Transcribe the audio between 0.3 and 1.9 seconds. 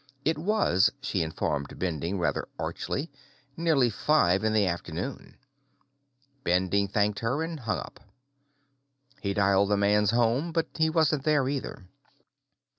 was, she informed